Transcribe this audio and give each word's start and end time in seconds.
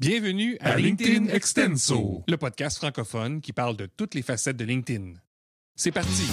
Bienvenue 0.00 0.56
à, 0.60 0.72
À 0.72 0.76
LinkedIn 0.76 1.26
Extenso. 1.26 2.24
le 2.26 2.36
podcast 2.36 2.78
francophone 2.78 3.40
qui 3.40 3.52
parle 3.52 3.76
de 3.76 3.86
toutes 3.86 4.14
les 4.14 4.22
facettes 4.22 4.56
de 4.56 4.64
LinkedIn. 4.64 5.12
C'est 5.76 5.92
parti! 5.92 6.24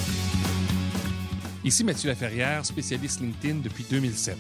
Ici 1.64 1.84
Mathieu 1.84 2.10
Laferrière, 2.10 2.66
spécialiste 2.66 3.22
LinkedIn 3.22 3.60
depuis 3.60 3.86
2007. 3.88 4.36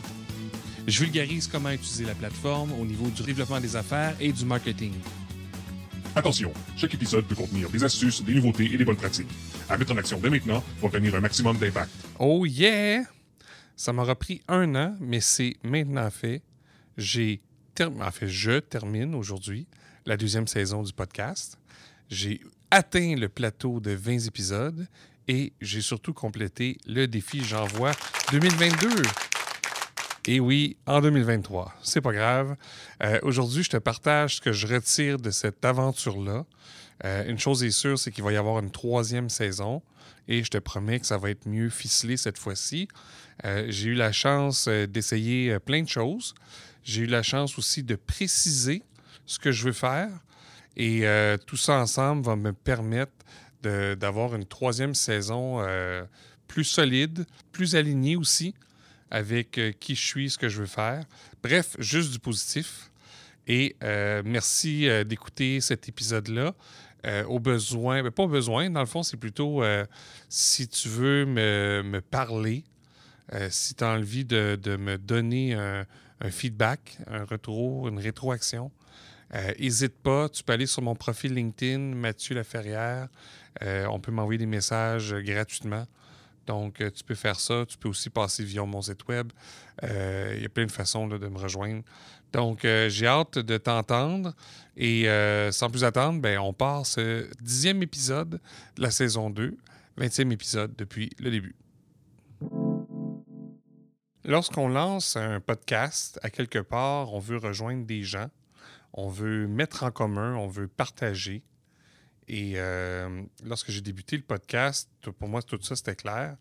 Je 0.87 1.03
vulgarise 1.03 1.47
comment 1.47 1.69
utiliser 1.69 2.05
la 2.05 2.15
plateforme 2.15 2.71
au 2.73 2.83
niveau 2.83 3.09
du 3.09 3.21
développement 3.21 3.59
des 3.59 3.75
affaires 3.75 4.15
et 4.19 4.31
du 4.31 4.43
marketing. 4.43 4.93
Attention, 6.15 6.51
chaque 6.75 6.95
épisode 6.95 7.25
peut 7.25 7.35
contenir 7.35 7.69
des 7.69 7.83
astuces, 7.83 8.23
des 8.23 8.33
nouveautés 8.33 8.73
et 8.73 8.77
des 8.77 8.83
bonnes 8.85 8.97
pratiques. 8.97 9.29
À 9.69 9.77
mettre 9.77 9.93
en 9.93 9.97
action 9.97 10.19
dès 10.19 10.31
maintenant 10.31 10.63
pour 10.79 10.87
obtenir 10.87 11.13
un 11.13 11.21
maximum 11.21 11.57
d'impact. 11.57 11.91
Oh 12.17 12.43
yeah! 12.47 13.03
Ça 13.75 13.93
m'aura 13.93 14.15
pris 14.15 14.41
un 14.47 14.73
an, 14.73 14.97
mais 14.99 15.19
c'est 15.21 15.57
maintenant 15.63 16.09
fait. 16.09 16.41
J'ai 16.97 17.41
en 17.79 18.11
fait, 18.11 18.27
je 18.27 18.59
termine 18.59 19.15
aujourd'hui 19.15 19.67
la 20.05 20.17
deuxième 20.17 20.47
saison 20.47 20.83
du 20.83 20.93
podcast. 20.93 21.57
J'ai 22.09 22.41
atteint 22.69 23.15
le 23.15 23.29
plateau 23.29 23.79
de 23.79 23.91
20 23.91 24.27
épisodes 24.27 24.87
et 25.27 25.53
j'ai 25.61 25.81
surtout 25.81 26.13
complété 26.13 26.77
le 26.85 27.07
défi 27.07 27.43
J'envoie 27.43 27.91
2022. 28.31 28.89
Et 30.27 30.39
oui, 30.39 30.77
en 30.85 31.01
2023. 31.01 31.73
C'est 31.81 32.01
pas 32.01 32.13
grave. 32.13 32.55
Euh, 33.01 33.19
Aujourd'hui, 33.23 33.63
je 33.63 33.71
te 33.71 33.77
partage 33.77 34.35
ce 34.35 34.41
que 34.41 34.51
je 34.51 34.67
retire 34.67 35.17
de 35.17 35.31
cette 35.31 35.63
aventure-là. 35.65 36.45
Euh, 37.05 37.25
une 37.27 37.39
chose 37.39 37.63
est 37.63 37.71
sûre, 37.71 37.97
c'est 37.97 38.11
qu'il 38.11 38.23
va 38.23 38.31
y 38.31 38.37
avoir 38.37 38.59
une 38.59 38.69
troisième 38.69 39.29
saison 39.29 39.81
et 40.27 40.43
je 40.43 40.49
te 40.51 40.59
promets 40.59 40.99
que 40.99 41.07
ça 41.07 41.17
va 41.17 41.31
être 41.31 41.47
mieux 41.47 41.69
ficelé 41.69 42.17
cette 42.17 42.37
fois-ci. 42.37 42.87
Euh, 43.45 43.65
J'ai 43.69 43.89
eu 43.89 43.93
la 43.95 44.11
chance 44.11 44.67
d'essayer 44.67 45.57
plein 45.59 45.81
de 45.81 45.89
choses. 45.89 46.35
J'ai 46.83 47.03
eu 47.03 47.07
la 47.07 47.23
chance 47.23 47.57
aussi 47.57 47.83
de 47.83 47.95
préciser 47.95 48.83
ce 49.25 49.39
que 49.39 49.51
je 49.51 49.65
veux 49.65 49.73
faire. 49.73 50.09
Et 50.77 51.05
euh, 51.05 51.37
tout 51.37 51.57
ça 51.57 51.77
ensemble 51.79 52.25
va 52.25 52.35
me 52.35 52.53
permettre 52.53 53.11
d'avoir 53.61 54.33
une 54.33 54.45
troisième 54.45 54.95
saison 54.95 55.61
euh, 55.61 56.03
plus 56.47 56.63
solide, 56.63 57.25
plus 57.51 57.75
alignée 57.75 58.15
aussi 58.15 58.55
avec 59.11 59.59
euh, 59.59 59.71
qui 59.71 59.93
je 59.93 60.03
suis, 60.03 60.29
ce 60.31 60.37
que 60.37 60.49
je 60.49 60.61
veux 60.61 60.67
faire. 60.67 61.05
Bref, 61.43 61.75
juste 61.77 62.11
du 62.11 62.19
positif. 62.19 62.89
Et 63.47 63.75
merci 64.23 64.87
d'écouter 65.05 65.59
cet 65.61 65.89
épisode-là. 65.89 66.53
Au 67.27 67.39
besoin, 67.39 68.01
ben, 68.03 68.11
pas 68.11 68.23
au 68.23 68.27
besoin, 68.27 68.69
dans 68.69 68.79
le 68.79 68.85
fond, 68.85 69.03
c'est 69.03 69.17
plutôt 69.17 69.61
si 70.29 70.69
tu 70.69 70.87
veux 70.87 71.25
me, 71.25 71.81
me 71.83 71.99
parler, 71.99 72.63
si 73.49 73.73
tu 73.73 73.83
as 73.83 73.89
envie 73.89 74.23
de, 74.23 74.57
de 74.61 74.77
me 74.77 74.97
donner 74.97 75.55
un, 75.55 75.85
un 76.21 76.31
feedback, 76.31 76.97
un 77.07 77.25
retour, 77.25 77.87
une 77.87 77.99
rétroaction, 77.99 78.71
n'hésite 79.59 79.95
pas. 80.03 80.29
Tu 80.29 80.43
peux 80.43 80.53
aller 80.53 80.65
sur 80.65 80.81
mon 80.81 80.95
profil 80.95 81.33
LinkedIn, 81.33 81.79
Mathieu 81.95 82.35
Laferrière. 82.35 83.07
Euh, 83.61 83.85
on 83.89 83.99
peut 83.99 84.11
m'envoyer 84.11 84.37
des 84.37 84.45
messages 84.45 85.13
euh, 85.13 85.21
gratuitement. 85.21 85.85
Donc, 86.47 86.81
euh, 86.81 86.89
tu 86.89 87.03
peux 87.03 87.15
faire 87.15 87.39
ça. 87.39 87.65
Tu 87.67 87.77
peux 87.77 87.89
aussi 87.89 88.09
passer 88.09 88.43
via 88.43 88.63
mon 88.65 88.81
site 88.81 89.07
web. 89.07 89.31
Euh, 89.83 90.33
Il 90.35 90.41
y 90.41 90.45
a 90.45 90.49
plein 90.49 90.65
de 90.65 90.71
façons 90.71 91.07
de 91.07 91.27
me 91.27 91.37
rejoindre. 91.37 91.83
Donc, 92.33 92.65
euh, 92.65 92.89
j'ai 92.89 93.07
hâte 93.07 93.37
de 93.37 93.57
t'entendre. 93.57 94.33
Et 94.77 95.07
euh, 95.09 95.51
sans 95.51 95.69
plus 95.69 95.83
attendre, 95.83 96.21
ben, 96.21 96.39
on 96.39 96.53
part 96.53 96.85
ce 96.85 97.27
dixième 97.41 97.83
épisode 97.83 98.39
de 98.77 98.81
la 98.81 98.91
saison 98.91 99.29
2, 99.29 99.55
20e 99.99 100.31
épisode 100.31 100.73
depuis 100.77 101.09
le 101.19 101.29
début. 101.29 101.55
Lorsqu'on 104.23 104.67
lance 104.67 105.15
un 105.15 105.39
podcast, 105.39 106.19
à 106.21 106.29
quelque 106.29 106.59
part, 106.59 107.11
on 107.13 107.19
veut 107.19 107.37
rejoindre 107.37 107.85
des 107.87 108.03
gens, 108.03 108.29
on 108.93 109.09
veut 109.09 109.47
mettre 109.47 109.83
en 109.83 109.89
commun, 109.89 110.35
on 110.35 110.47
veut 110.47 110.67
partager. 110.67 111.41
Et 112.27 112.53
euh, 112.57 113.23
lorsque 113.43 113.71
j'ai 113.71 113.81
débuté 113.81 114.17
le 114.17 114.21
podcast, 114.21 114.89
pour 115.17 115.27
moi, 115.27 115.41
tout 115.41 115.59
ça, 115.63 115.75
c'était 115.75 115.95
clair. 115.95 116.37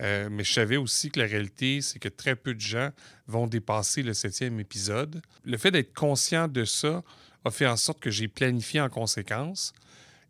Euh, 0.00 0.28
mais 0.30 0.44
je 0.44 0.52
savais 0.52 0.76
aussi 0.76 1.10
que 1.10 1.18
la 1.18 1.26
réalité, 1.26 1.80
c'est 1.80 1.98
que 1.98 2.08
très 2.08 2.36
peu 2.36 2.54
de 2.54 2.60
gens 2.60 2.90
vont 3.26 3.48
dépasser 3.48 4.04
le 4.04 4.14
septième 4.14 4.60
épisode. 4.60 5.20
Le 5.44 5.56
fait 5.58 5.72
d'être 5.72 5.94
conscient 5.94 6.46
de 6.46 6.64
ça 6.64 7.02
a 7.44 7.50
fait 7.50 7.66
en 7.66 7.76
sorte 7.76 7.98
que 7.98 8.10
j'ai 8.10 8.28
planifié 8.28 8.80
en 8.80 8.88
conséquence. 8.88 9.72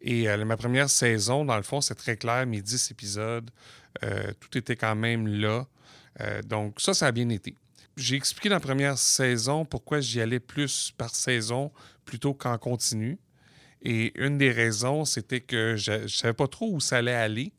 Et 0.01 0.31
euh, 0.31 0.43
ma 0.47 0.57
première 0.57 0.89
saison, 0.89 1.45
dans 1.45 1.57
le 1.57 1.63
fond, 1.63 1.83
c'est 1.83 1.95
très 1.95 2.17
clair, 2.17 2.47
mes 2.47 2.63
dix 2.63 2.91
épisodes, 2.91 3.51
tout 4.41 4.57
était 4.57 4.77
quand 4.77 4.95
même 4.95 5.27
là. 5.27 5.67
Euh, 6.21 6.43
donc 6.43 6.81
ça, 6.81 6.95
ça 6.95 7.07
a 7.07 7.13
bien 7.13 7.29
été. 7.29 7.55
J'ai 7.97 8.17
expliqué 8.17 8.49
dans 8.49 8.57
la 8.57 8.61
première 8.61 8.99
saison 8.99 9.65
pourquoi 9.65 10.01
j'y 10.01 10.21
allais 10.21 10.41
plus 10.41 10.93
par 10.97 11.15
saison 11.15 11.73
plutôt 12.05 12.35
qu'en 12.35 12.59
continu. 12.59 13.19
Et 13.83 14.13
une 14.21 14.39
des 14.39 14.51
raisons, 14.51 15.05
c'était 15.05 15.41
que 15.41 15.77
je 15.77 15.93
ne 15.93 16.07
savais 16.09 16.35
pas 16.35 16.49
trop 16.49 16.71
où 16.73 16.81
ça 16.81 16.99
allait 16.99 17.15
aller. 17.15 17.53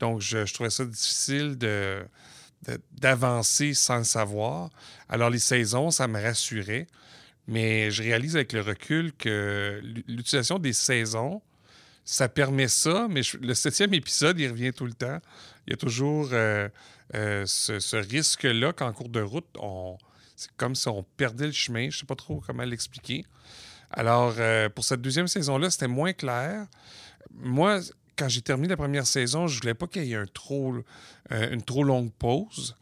Donc, 0.00 0.20
je, 0.20 0.52
trouvais 0.52 0.70
ça 0.70 0.84
difficile 0.84 1.56
de, 1.56 2.04
d'avancer 2.92 3.74
sans 3.74 3.98
le 3.98 4.04
savoir. 4.04 4.70
Alors, 5.08 5.30
les 5.30 5.38
saisons, 5.38 5.90
ça 5.90 6.06
me 6.08 6.20
rassurait. 6.20 6.86
Mais 7.46 7.90
je 7.90 8.02
réalise 8.02 8.36
avec 8.36 8.52
le 8.52 8.60
recul 8.62 9.12
que 9.12 9.80
l'u- 9.82 10.04
l'utilisation 10.08 10.58
des 10.58 10.72
saisons, 10.72 11.42
ça 12.04 12.28
permet 12.28 12.68
ça, 12.68 13.06
mais 13.08 13.22
je- 13.22 13.38
le 13.38 13.54
septième 13.54 13.94
épisode, 13.94 14.38
il 14.38 14.48
revient 14.50 14.72
tout 14.72 14.86
le 14.86 14.94
temps. 14.94 15.18
Il 15.66 15.70
y 15.70 15.74
a 15.74 15.76
toujours 15.76 16.30
euh, 16.32 16.68
euh, 17.14 17.44
ce, 17.46 17.96
risque-là 17.96 18.72
qu'en 18.72 18.92
cours 18.92 19.08
de 19.08 19.20
route, 19.20 19.46
on, 19.58 19.98
c'est 20.36 20.50
comme 20.56 20.74
si 20.74 20.88
on 20.88 21.02
perdait 21.16 21.46
le 21.46 21.52
chemin. 21.52 21.90
Je 21.90 21.96
ne 21.96 22.00
sais 22.00 22.06
pas 22.06 22.14
trop 22.14 22.42
comment 22.44 22.64
l'expliquer. 22.64 23.24
Alors, 23.90 24.34
euh, 24.38 24.68
pour 24.68 24.84
cette 24.84 25.02
deuxième 25.02 25.28
saison-là, 25.28 25.70
c'était 25.70 25.88
moins 25.88 26.12
clair. 26.12 26.66
Moi, 27.32 27.80
quand 28.16 28.28
j'ai 28.28 28.42
terminé 28.42 28.68
la 28.68 28.76
première 28.76 29.06
saison, 29.06 29.46
je 29.46 29.60
voulais 29.60 29.74
pas 29.74 29.86
qu'il 29.86 30.04
y 30.04 30.12
ait 30.12 30.16
un 30.16 30.26
trop, 30.26 30.74
euh, 31.32 31.50
une 31.50 31.62
trop 31.62 31.84
longue 31.84 32.12
pause. 32.12 32.76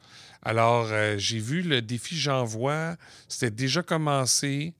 Alors, 0.45 0.89
j'ai 1.19 1.39
vu 1.39 1.63
le 1.63 1.81
défi 1.83 2.17
J'envoie. 2.17 2.97
C'était 3.29 3.53
déjà 3.53 3.83
commencé. 3.83 4.75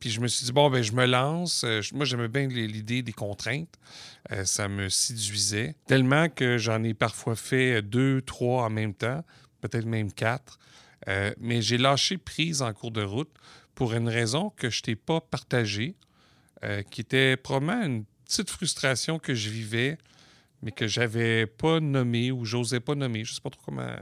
Puis 0.00 0.10
je 0.10 0.20
me 0.20 0.28
suis 0.28 0.44
dit, 0.44 0.52
bon, 0.52 0.68
ben 0.70 0.82
je 0.82 0.92
me 0.92 1.06
lance. 1.06 1.64
Euh, 1.64 1.80
moi, 1.92 2.04
j'aimais 2.04 2.28
bien 2.28 2.46
l'idée 2.48 3.02
des 3.02 3.12
contraintes. 3.12 3.74
Euh, 4.32 4.44
ça 4.44 4.68
me 4.68 4.88
séduisait. 4.88 5.74
Tellement 5.86 6.28
que 6.28 6.58
j'en 6.58 6.82
ai 6.82 6.94
parfois 6.94 7.36
fait 7.36 7.82
deux, 7.82 8.20
trois 8.22 8.64
en 8.64 8.70
même 8.70 8.94
temps, 8.94 9.24
peut-être 9.60 9.86
même 9.86 10.12
quatre. 10.12 10.58
Euh, 11.08 11.32
mais 11.38 11.62
j'ai 11.62 11.78
lâché 11.78 12.18
prise 12.18 12.62
en 12.62 12.72
cours 12.72 12.90
de 12.90 13.02
route 13.02 13.32
pour 13.74 13.94
une 13.94 14.08
raison 14.08 14.50
que 14.50 14.70
je 14.70 14.82
t'ai 14.82 14.96
pas 14.96 15.20
partagée, 15.20 15.94
euh, 16.64 16.82
qui 16.82 17.00
était 17.00 17.36
probablement 17.36 17.82
une 17.84 18.04
petite 18.24 18.50
frustration 18.50 19.18
que 19.18 19.34
je 19.34 19.50
vivais, 19.50 19.98
mais 20.62 20.72
que 20.72 20.86
j'avais 20.86 21.46
pas 21.46 21.80
nommée 21.80 22.32
ou 22.32 22.44
j'osais 22.44 22.80
pas 22.80 22.94
nommer. 22.94 23.24
Je 23.24 23.34
sais 23.34 23.40
pas 23.40 23.50
trop 23.50 23.62
comment 23.64 23.94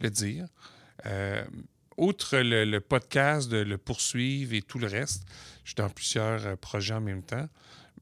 le 0.00 0.10
dire. 0.10 0.46
Outre 2.02 2.38
le, 2.38 2.64
le 2.64 2.80
podcast, 2.80 3.48
de 3.48 3.58
le 3.58 3.78
poursuivre 3.78 4.54
et 4.54 4.62
tout 4.62 4.80
le 4.80 4.88
reste, 4.88 5.22
je 5.62 5.68
suis 5.68 5.76
dans 5.76 5.88
plusieurs 5.88 6.44
euh, 6.44 6.56
projets 6.56 6.94
en 6.94 7.00
même 7.00 7.22
temps. 7.22 7.48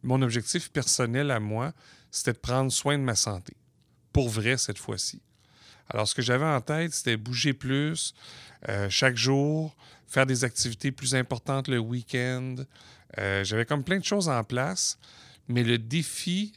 Mon 0.02 0.22
objectif 0.22 0.72
personnel 0.72 1.30
à 1.30 1.38
moi, 1.38 1.74
c'était 2.10 2.32
de 2.32 2.38
prendre 2.38 2.72
soin 2.72 2.96
de 2.96 3.02
ma 3.02 3.14
santé. 3.14 3.54
Pour 4.14 4.30
vrai 4.30 4.56
cette 4.56 4.78
fois-ci. 4.78 5.20
Alors, 5.90 6.08
ce 6.08 6.14
que 6.14 6.22
j'avais 6.22 6.46
en 6.46 6.62
tête, 6.62 6.94
c'était 6.94 7.18
bouger 7.18 7.52
plus 7.52 8.14
euh, 8.70 8.88
chaque 8.88 9.18
jour, 9.18 9.76
faire 10.06 10.24
des 10.24 10.44
activités 10.44 10.92
plus 10.92 11.14
importantes 11.14 11.68
le 11.68 11.78
week-end. 11.78 12.54
Euh, 13.18 13.44
j'avais 13.44 13.66
comme 13.66 13.84
plein 13.84 13.98
de 13.98 14.04
choses 14.04 14.30
en 14.30 14.44
place, 14.44 14.98
mais 15.46 15.62
le 15.62 15.76
défi, 15.76 16.54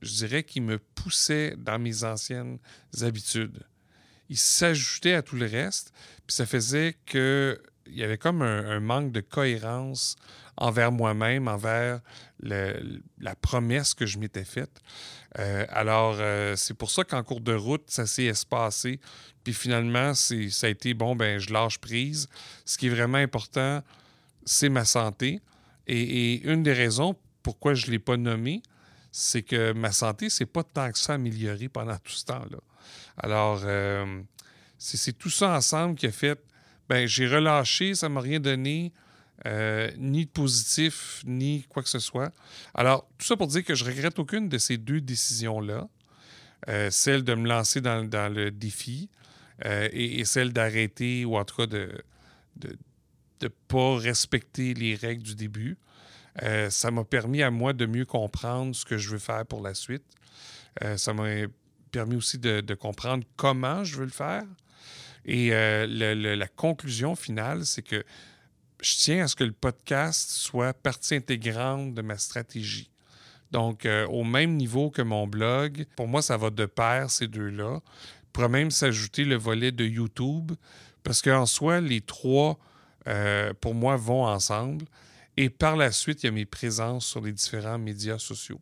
je 0.00 0.14
dirais, 0.14 0.42
qui 0.42 0.62
me 0.62 0.78
poussait 0.78 1.54
dans 1.58 1.78
mes 1.78 2.04
anciennes 2.04 2.58
habitudes. 3.02 3.62
Il 4.28 4.36
s'ajoutait 4.36 5.14
à 5.14 5.22
tout 5.22 5.36
le 5.36 5.46
reste, 5.46 5.92
puis 6.26 6.34
ça 6.34 6.46
faisait 6.46 6.96
que 7.06 7.60
il 7.86 7.96
y 7.96 8.04
avait 8.04 8.18
comme 8.18 8.42
un, 8.42 8.80
manque 8.80 9.12
de 9.12 9.20
cohérence 9.20 10.16
envers 10.58 10.92
moi-même, 10.92 11.48
envers 11.48 12.00
la 12.42 13.34
promesse 13.40 13.94
que 13.94 14.04
je 14.04 14.18
m'étais 14.18 14.44
faite. 14.44 14.80
Euh, 15.38 15.64
alors, 15.70 16.16
euh, 16.18 16.54
c'est 16.56 16.74
pour 16.74 16.90
ça 16.90 17.04
qu'en 17.04 17.22
cours 17.22 17.40
de 17.40 17.54
route, 17.54 17.84
ça 17.86 18.06
s'est 18.06 18.24
espacé. 18.24 19.00
Puis 19.42 19.54
finalement, 19.54 20.12
ça 20.12 20.66
a 20.66 20.68
été 20.68 20.92
bon, 20.92 21.16
ben 21.16 21.38
je 21.38 21.50
lâche 21.50 21.78
prise. 21.78 22.28
Ce 22.66 22.76
qui 22.76 22.88
est 22.88 22.90
vraiment 22.90 23.18
important, 23.18 23.82
c'est 24.44 24.68
ma 24.68 24.84
santé. 24.84 25.40
Et, 25.86 26.34
et 26.34 26.42
une 26.42 26.62
des 26.62 26.74
raisons 26.74 27.16
pourquoi 27.42 27.72
je 27.72 27.86
ne 27.86 27.92
l'ai 27.92 27.98
pas 27.98 28.18
nommé, 28.18 28.62
c'est 29.10 29.42
que 29.42 29.72
ma 29.72 29.92
santé, 29.92 30.30
c'est 30.30 30.46
pas 30.46 30.62
tant 30.62 30.90
que 30.90 30.98
ça 30.98 31.14
améliorée 31.14 31.68
pendant 31.68 31.96
tout 31.96 32.12
ce 32.12 32.24
temps-là. 32.26 32.58
Alors, 33.16 33.62
euh, 33.64 34.22
c'est, 34.78 35.16
tout 35.16 35.30
ça 35.30 35.56
ensemble 35.56 35.96
qui 35.96 36.06
a 36.06 36.12
fait, 36.12 36.38
ben 36.88 37.06
j'ai 37.06 37.26
relâché, 37.26 37.94
ça 37.94 38.08
m'a 38.08 38.20
rien 38.20 38.40
donné. 38.40 38.92
euh, 39.46 39.88
ni 39.96 40.26
de 40.26 40.30
positif, 40.30 41.22
ni 41.24 41.62
quoi 41.68 41.84
que 41.84 41.88
ce 41.88 42.00
soit. 42.00 42.32
Alors, 42.74 43.08
tout 43.18 43.24
ça 43.24 43.36
pour 43.36 43.46
dire 43.46 43.62
que 43.62 43.76
je 43.76 43.84
regrette 43.84 44.18
aucune 44.18 44.48
de 44.48 44.58
ces 44.58 44.78
deux 44.78 45.00
décisions-là. 45.00 45.88
Euh, 46.68 46.90
celle 46.90 47.22
de 47.22 47.34
me 47.34 47.46
lancer 47.46 47.80
dans, 47.80 48.02
le 48.34 48.50
défi 48.50 49.08
et, 49.64 50.24
celle 50.24 50.52
d'arrêter, 50.52 51.24
ou 51.24 51.36
en 51.36 51.44
tout 51.44 51.54
cas 51.54 51.66
de, 51.66 52.02
de, 52.56 52.76
ne 53.42 53.48
pas 53.68 53.96
respecter 53.96 54.74
les 54.74 54.96
règles 54.96 55.22
du 55.22 55.36
début. 55.36 55.78
Euh, 56.42 56.70
ça 56.70 56.90
m'a 56.90 57.04
permis 57.04 57.42
à 57.42 57.50
moi 57.50 57.72
de 57.72 57.86
mieux 57.86 58.04
comprendre 58.04 58.74
ce 58.74 58.84
que 58.84 58.96
je 58.96 59.10
veux 59.10 59.18
faire 59.18 59.44
pour 59.46 59.62
la 59.62 59.74
suite. 59.74 60.04
Euh, 60.84 60.96
ça 60.96 61.12
m'a 61.12 61.26
permis 61.90 62.16
aussi 62.16 62.38
de, 62.38 62.74
comprendre 62.74 63.24
comment 63.36 63.84
je 63.84 63.96
veux 63.96 64.04
le 64.04 64.10
faire. 64.10 64.44
Et 65.24 65.52
euh, 65.52 65.86
la 66.36 66.48
conclusion 66.48 67.14
finale, 67.16 67.66
c'est 67.66 67.82
que 67.82 68.04
je 68.80 68.96
tiens 68.96 69.24
à 69.24 69.28
ce 69.28 69.34
que 69.34 69.44
le 69.44 69.52
podcast 69.52 70.30
soit 70.30 70.72
partie 70.72 71.16
intégrante 71.16 71.94
de 71.94 72.02
ma 72.02 72.16
stratégie. 72.16 72.90
Donc, 73.50 73.88
au 74.10 74.24
même 74.24 74.56
niveau 74.56 74.90
que 74.90 75.00
mon 75.00 75.26
blog, 75.26 75.86
pour 75.96 76.06
moi, 76.06 76.20
ça 76.20 76.36
va 76.36 76.50
de 76.50 76.66
pair, 76.66 77.10
ces 77.10 77.26
deux-là. 77.26 77.80
Pourrait 78.32 78.50
même 78.50 78.70
s'ajouter 78.70 79.24
le 79.24 79.36
volet 79.36 79.72
de 79.72 79.84
YouTube, 79.84 80.52
parce 81.02 81.22
qu'en 81.22 81.46
soi, 81.46 81.80
les 81.80 82.02
trois, 82.02 82.58
pour 83.60 83.74
moi, 83.74 83.96
vont 83.96 84.26
ensemble. 84.26 84.84
Et 85.40 85.50
par 85.50 85.76
la 85.76 85.92
suite, 85.92 86.24
il 86.24 86.26
y 86.26 86.28
a 86.30 86.32
mes 86.32 86.46
présences 86.46 87.06
sur 87.06 87.20
les 87.20 87.30
différents 87.30 87.78
médias 87.78 88.18
sociaux. 88.18 88.60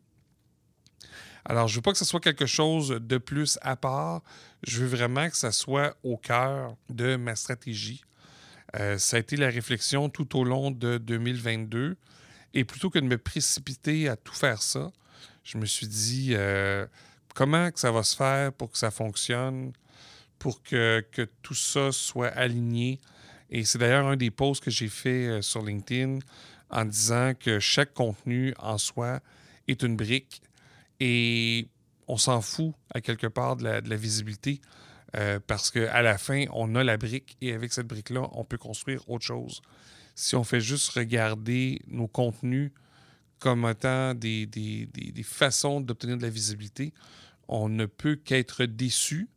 Alors, 1.43 1.67
je 1.67 1.73
ne 1.73 1.75
veux 1.77 1.81
pas 1.81 1.91
que 1.91 1.97
ce 1.97 2.05
soit 2.05 2.19
quelque 2.19 2.45
chose 2.45 2.89
de 3.01 3.17
plus 3.17 3.57
à 3.63 3.75
part. 3.75 4.21
Je 4.61 4.81
veux 4.81 4.95
vraiment 4.95 5.27
que 5.27 5.37
ça 5.37 5.51
soit 5.51 5.97
au 6.03 6.17
cœur 6.17 6.75
de 6.89 7.15
ma 7.15 7.35
stratégie. 7.35 8.03
Euh, 8.75 8.99
ça 8.99 9.17
a 9.17 9.19
été 9.19 9.37
la 9.37 9.49
réflexion 9.49 10.07
tout 10.09 10.37
au 10.37 10.43
long 10.43 10.69
de 10.69 10.99
2022. 10.99 11.97
Et 12.53 12.63
plutôt 12.63 12.91
que 12.91 12.99
de 12.99 13.05
me 13.05 13.17
précipiter 13.17 14.07
à 14.07 14.15
tout 14.15 14.35
faire 14.35 14.61
ça, 14.61 14.91
je 15.43 15.57
me 15.57 15.65
suis 15.65 15.87
dit 15.87 16.33
euh, 16.33 16.85
comment 17.33 17.71
que 17.71 17.79
ça 17.79 17.91
va 17.91 18.03
se 18.03 18.15
faire 18.15 18.53
pour 18.53 18.69
que 18.69 18.77
ça 18.77 18.91
fonctionne, 18.91 19.73
pour 20.37 20.61
que, 20.61 21.03
que 21.11 21.27
tout 21.41 21.55
ça 21.55 21.91
soit 21.91 22.27
aligné. 22.27 22.99
Et 23.49 23.65
c'est 23.65 23.79
d'ailleurs 23.79 24.05
un 24.05 24.15
des 24.15 24.29
posts 24.29 24.63
que 24.63 24.69
j'ai 24.69 24.89
fait 24.89 25.25
euh, 25.25 25.41
sur 25.41 25.63
LinkedIn 25.63 26.19
en 26.69 26.85
disant 26.85 27.33
que 27.39 27.59
chaque 27.59 27.93
contenu 27.93 28.53
en 28.59 28.77
soi 28.77 29.19
est 29.67 29.83
une 29.83 29.95
brique 29.95 30.41
et 30.99 31.67
on 32.07 32.17
s'en 32.17 32.41
fout 32.41 32.73
à 32.93 33.01
quelque 33.01 33.27
part 33.27 33.55
de 33.55 33.63
la, 33.63 33.95
visibilité 33.95 34.61
euh, 35.15 35.39
parce 35.45 35.71
qu'à 35.71 36.01
la 36.01 36.17
fin, 36.17 36.45
on 36.53 36.75
a 36.75 36.83
la 36.83 36.97
brique 36.97 37.37
et 37.41 37.53
avec 37.53 37.73
cette 37.73 37.87
brique-là, 37.87 38.27
on 38.33 38.43
peut 38.43 38.57
construire 38.57 39.07
autre 39.09 39.25
chose. 39.25 39.61
Si 40.15 40.35
on 40.35 40.43
fait 40.43 40.61
juste 40.61 40.89
regarder 40.89 41.81
nos 41.87 42.07
contenus 42.07 42.71
comme 43.39 43.67
étant 43.67 44.13
des, 44.13 44.45
des, 44.47 45.23
façons 45.23 45.79
d'obtenir 45.79 46.17
de 46.17 46.23
la 46.23 46.29
visibilité, 46.29 46.93
on 47.47 47.69
ne 47.69 47.85
peut 47.85 48.15
qu'être 48.15 48.65
déçu, 48.65 49.29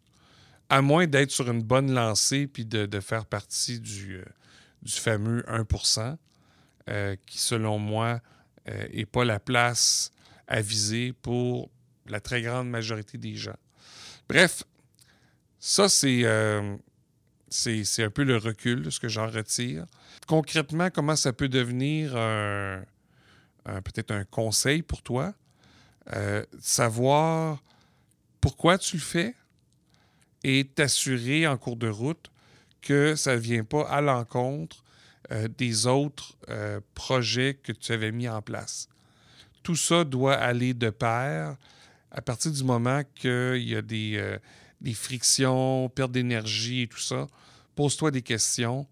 à 0.68 0.80
moins 0.80 1.06
d'être 1.06 1.30
sur 1.30 1.50
une 1.50 1.62
bonne 1.62 1.92
lancée 1.92 2.46
puis 2.46 2.64
de, 2.64 3.00
faire 3.00 3.26
partie 3.26 3.80
du, 3.80 4.16
euh, 4.16 4.24
du 4.82 4.92
fameux 4.92 5.44
1 5.48 5.66
euh, 6.90 7.14
qui, 7.26 7.38
selon 7.38 7.78
moi, 7.78 8.20
n'est 8.66 9.02
euh, 9.02 9.06
pas 9.10 9.24
la 9.24 9.38
place 9.38 10.10
à 10.48 10.60
viser 10.60 11.12
pour 11.12 11.70
la 12.06 12.20
très 12.20 12.42
grande 12.42 12.68
majorité 12.68 13.16
des 13.16 13.36
gens. 13.36 13.56
Bref, 14.28 14.64
ça, 15.60 15.88
c'est 15.88 16.22
euh, 16.24 16.76
c'est 17.48 18.02
un 18.02 18.10
peu 18.10 18.24
le 18.24 18.36
recul 18.36 18.82
de 18.82 18.90
ce 18.90 18.98
que 18.98 19.08
j'en 19.08 19.28
retire. 19.28 19.84
Concrètement, 20.26 20.90
comment 20.90 21.16
ça 21.16 21.32
peut 21.32 21.48
devenir 21.48 22.12
peut-être 23.64 24.12
un 24.12 24.24
conseil 24.24 24.82
pour 24.82 25.02
toi? 25.02 25.34
savoir 26.60 27.62
pourquoi 28.40 28.78
tu 28.78 28.96
le 28.96 29.02
fais 29.02 29.34
et 30.44 30.64
t'assurer 30.64 31.46
en 31.46 31.56
cours 31.56 31.76
de 31.76 31.88
route 31.88 32.30
que 32.80 33.14
ça 33.16 33.34
ne 33.34 33.40
vient 33.40 33.64
pas 33.64 33.88
à 33.88 34.00
l'encontre 34.00 34.84
euh, 35.32 35.46
des 35.46 35.86
autres 35.86 36.36
euh, 36.48 36.80
projets 36.94 37.54
que 37.54 37.70
tu 37.70 37.92
avais 37.92 38.10
mis 38.10 38.28
en 38.28 38.42
place. 38.42 38.88
Tout 39.62 39.76
ça 39.76 40.02
doit 40.02 40.34
aller 40.34 40.74
de 40.74 40.90
pair 40.90 41.56
à 42.10 42.20
partir 42.20 42.50
du 42.50 42.64
moment 42.64 43.02
qu'il 43.14 43.62
y 43.62 43.76
a 43.76 43.82
des, 43.82 44.16
euh, 44.16 44.38
des, 44.80 44.92
frictions, 44.92 45.88
perte 45.88 46.10
d'énergie 46.10 46.82
et 46.82 46.88
tout 46.88 46.98
ça. 46.98 47.28
Pose-toi 47.76 48.10
des 48.10 48.22
questions. 48.22 48.88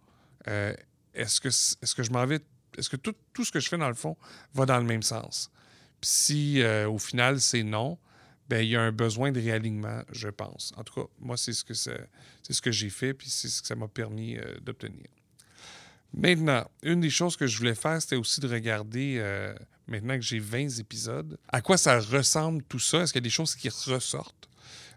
est-ce, 0.47 1.41
que, 1.41 1.49
est-ce 1.49 1.95
que 1.97 2.05
je 2.05 2.13
m'en 2.13 2.25
vais. 2.25 2.39
Est-ce 2.77 2.89
que 2.89 2.97
tout, 2.97 3.15
tout, 3.33 3.45
ce 3.45 3.51
que 3.51 3.59
je 3.59 3.69
fais 3.69 3.79
dans 3.79 3.89
le 3.89 3.95
fond 3.95 4.17
va 4.55 4.65
dans 4.65 4.79
le 4.79 4.85
même 4.85 5.03
sens? 5.03 5.51
Puis 6.01 6.11
si 6.11 6.63
au 6.87 6.99
final 6.99 7.41
c'est 7.41 7.65
non, 7.65 7.99
ben 8.49 8.61
il 8.63 8.69
y 8.69 8.77
a 8.77 8.81
un 8.81 8.93
besoin 8.93 9.33
de 9.33 9.41
réalignement, 9.41 10.03
je 10.13 10.29
pense. 10.29 10.73
En 10.77 10.85
tout 10.85 10.95
cas, 10.95 11.09
moi, 11.19 11.37
c'est 11.37 11.53
ce 11.53 11.65
que, 11.65 11.75
c'est 11.75 11.99
ce 12.49 12.63
que 12.63 12.71
j'ai 12.71 12.91
fait, 12.91 13.13
puis 13.13 13.29
c'est 13.29 13.49
ce 13.49 13.61
que 13.61 13.67
ça 13.67 13.75
m'a 13.75 13.89
permis 13.89 14.39
d'obtenir. 14.63 15.09
Maintenant, 16.15 16.65
une 16.83 17.01
des 17.01 17.11
choses 17.11 17.37
que 17.37 17.47
je 17.47 17.59
voulais 17.59 17.75
faire, 17.75 18.01
c'était 18.01 18.17
aussi 18.17 18.41
de 18.41 18.49
regarder, 18.49 19.17
euh, 19.19 19.55
maintenant 19.87 20.15
que 20.15 20.23
j'ai 20.23 20.39
20 20.39 20.79
épisodes, 20.79 21.39
à 21.49 21.61
quoi 21.61 21.77
ça 21.77 22.01
ressemble 22.01 22.63
tout 22.63 22.79
ça? 22.79 23.03
Est-ce 23.03 23.13
qu'il 23.13 23.21
y 23.21 23.25
a 23.25 23.29
des 23.29 23.31
choses 23.31 23.55
qui 23.55 23.69
ressortent? 23.69 24.49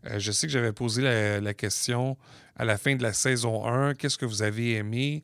Euh, 0.05 0.19
je 0.19 0.31
sais 0.31 0.47
que 0.47 0.53
j'avais 0.53 0.71
posé 0.71 1.01
la, 1.41 1.53
question 1.53 2.17
à 2.55 2.65
la 2.65 2.77
fin 2.77 2.95
de 2.95 3.03
la 3.03 3.13
saison 3.13 3.67
1, 3.67 3.95
qu'est-ce 3.95 4.17
que 4.17 4.25
vous 4.25 4.41
avez 4.41 4.75
aimé, 4.75 5.23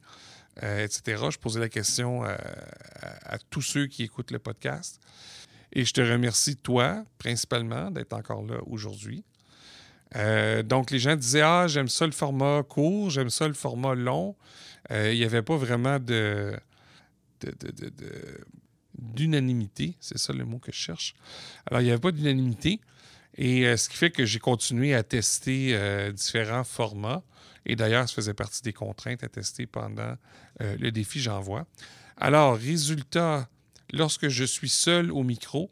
euh, 0.62 0.84
etc. 0.84 1.24
Je 1.32 1.38
posais 1.38 1.60
la 1.60 1.70
question 1.70 2.24
à, 2.24 3.38
tous 3.50 3.62
ceux 3.62 3.88
qui 3.88 4.04
écoutent 4.04 4.32
le 4.32 4.40
podcast. 4.40 5.00
Et 5.72 5.86
je 5.86 5.94
te 5.94 6.02
remercie, 6.02 6.58
toi, 6.58 7.04
principalement, 7.18 7.92
d'être 7.92 8.14
encore 8.14 8.44
là 8.44 8.58
aujourd'hui. 8.68 9.24
donc, 10.66 10.92
les 10.92 11.00
gens 11.00 11.16
disaient 11.16 11.42
Ah, 11.42 11.68
j'aime 11.68 11.88
ça 11.88 12.06
le 12.06 12.12
format 12.12 12.62
court, 12.64 13.10
j'aime 13.10 13.30
ça 13.30 13.48
le 13.48 13.54
format 13.54 13.96
long. 13.96 14.36
Euh, 14.92 15.14
il 15.14 15.20
n'y 15.20 15.26
avait 15.26 15.42
pas 15.42 15.58
vraiment 15.58 16.00
de, 16.00 16.58
d'unanimité, 18.98 19.96
c'est 20.00 20.18
ça 20.18 20.34
le 20.34 20.46
mot 20.46 20.60
que 20.60 20.72
je 20.72 20.78
cherche. 20.78 21.16
Alors, 21.66 21.82
il 21.82 21.86
n'y 21.86 21.92
avait 21.92 22.00
pas 22.00 22.12
d'unanimité, 22.12 22.80
et 23.36 23.68
euh, 23.68 23.78
ce 23.78 23.90
qui 23.90 23.98
fait 23.98 24.12
que 24.12 24.26
j'ai 24.26 24.40
continué 24.40 24.96
à 24.96 25.04
tester 25.04 25.72
euh, 25.74 26.12
différents 26.12 26.64
formats, 26.64 27.24
et 27.66 27.76
d'ailleurs, 27.76 28.08
ça 28.08 28.16
faisait 28.16 28.34
partie 28.34 28.62
des 28.62 28.74
contraintes 28.74 29.24
à 29.24 29.28
tester 29.28 29.66
pendant 29.66 30.16
le 30.60 30.90
défi 30.90 31.20
J'envoie. 31.20 31.68
Alors, 32.16 32.56
résultat, 32.56 33.50
lorsque 33.92 34.30
je 34.30 34.46
suis 34.46 34.70
seul 34.70 35.12
au 35.12 35.24
micro, 35.24 35.70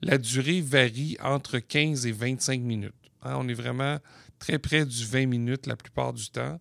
la 0.00 0.16
durée 0.18 0.60
varie 0.60 1.16
entre 1.20 1.58
15 1.58 2.06
et 2.06 2.12
25 2.12 2.60
minutes. 2.60 2.94
Hein, 3.22 3.34
on 3.36 3.48
est 3.48 3.54
vraiment 3.54 3.98
très 4.38 4.58
près 4.58 4.84
du 4.84 5.04
20 5.04 5.26
minutes 5.26 5.66
la 5.66 5.76
plupart 5.76 6.12
du 6.12 6.28
temps. 6.28 6.60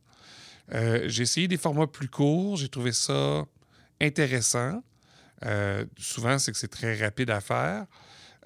Euh, 0.71 1.03
j'ai 1.07 1.23
essayé 1.23 1.47
des 1.47 1.57
formats 1.57 1.87
plus 1.87 2.07
courts. 2.07 2.57
J'ai 2.57 2.69
trouvé 2.69 2.91
ça 2.91 3.45
intéressant. 3.99 4.83
Euh, 5.45 5.85
souvent, 5.97 6.39
c'est 6.39 6.51
que 6.51 6.57
c'est 6.57 6.69
très 6.69 6.95
rapide 6.95 7.29
à 7.29 7.41
faire. 7.41 7.85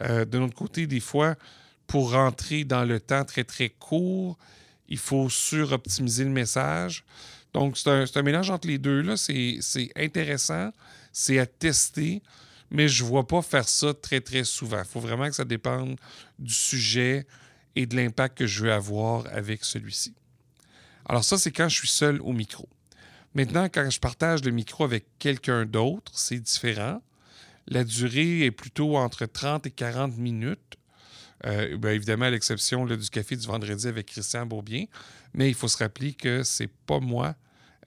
Euh, 0.01 0.25
de 0.25 0.38
notre 0.38 0.55
côté, 0.55 0.88
des 0.88 1.00
fois, 1.00 1.36
pour 1.86 2.12
rentrer 2.12 2.63
dans 2.63 2.83
le 2.83 3.00
temps 3.00 3.24
très, 3.24 3.43
très 3.43 3.69
court, 3.69 4.38
il 4.88 4.97
faut 4.97 5.29
suroptimiser 5.29 6.24
le 6.24 6.29
message. 6.29 7.03
Donc, 7.53 7.77
c'est 7.77 8.17
un, 8.17 8.21
mélange 8.24 8.50
entre 8.50 8.67
les 8.67 8.77
deux. 8.77 9.15
C'est 9.15 9.59
intéressant, 9.95 10.71
c'est 11.12 11.39
à 11.39 11.45
tester, 11.45 12.21
mais 12.69 12.88
je 12.88 13.03
ne 13.03 13.09
vois 13.09 13.25
pas 13.27 13.41
faire 13.41 13.67
ça 13.67 13.93
très, 13.93 14.21
très 14.21 14.43
souvent. 14.43 14.79
Il 14.79 14.86
faut 14.86 15.00
vraiment 15.00 15.27
que 15.27 15.36
ça 15.36 15.45
dépende 15.45 15.97
du 16.38 16.53
sujet 16.53 17.25
et 17.75 17.86
de 17.86 17.95
l'impact 17.95 18.39
que 18.39 18.47
je 18.47 18.63
veux 18.63 18.74
avoir 18.74 19.25
avec 19.27 19.63
celui-ci. 19.63 20.13
Alors 21.07 21.23
ça, 21.23 21.37
c'est 21.37 21.51
quand 21.51 21.69
je 21.69 21.75
suis 21.75 21.87
seul 21.87 22.21
au 22.21 22.33
micro. 22.33 22.67
Maintenant, 23.33 23.69
quand 23.71 23.89
je 23.89 23.99
partage 23.99 24.43
le 24.43 24.51
micro 24.51 24.83
avec 24.83 25.05
quelqu'un 25.19 25.65
d'autre, 25.65 26.11
c'est 26.15 26.39
différent. 26.39 27.01
La 27.67 27.83
durée 27.83 28.45
est 28.45 28.51
plutôt 28.51 28.97
entre 28.97 29.25
30 29.25 29.65
et 29.67 29.71
40 29.71 30.17
minutes. 30.17 30.77
Euh, 31.45 31.77
bien, 31.77 31.91
évidemment, 31.91 32.25
à 32.25 32.29
l'exception 32.29 32.85
du 32.85 33.09
café 33.09 33.35
du 33.35 33.45
vendredi 33.45 33.87
avec 33.87 34.07
Christian 34.07 34.45
Beaubien. 34.45 34.85
Mais 35.33 35.49
il 35.49 35.53
faut 35.53 35.67
se 35.67 35.77
rappeler 35.77 36.13
que 36.13 36.43
c'est 36.43 36.69
pas 36.85 36.99
moi 36.99 37.35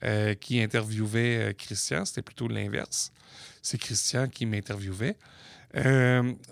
euh, 0.03 0.33
qui 0.33 0.61
interviewais 0.61 1.37
euh, 1.37 1.53
Christian, 1.53 2.05
c'était 2.05 2.21
plutôt 2.21 2.47
l'inverse. 2.47 3.11
C'est 3.61 3.77
Christian 3.77 4.29
qui 4.29 4.45
m'interviewait. 4.47 5.17